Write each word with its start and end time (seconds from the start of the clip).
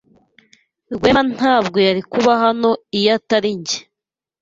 Rwema 0.95 1.21
ntabwo 1.35 1.77
yari 1.87 2.01
kuba 2.11 2.31
hano 2.43 2.69
iyo 2.97 3.09
atari 3.17 3.51
njye. 3.59 3.79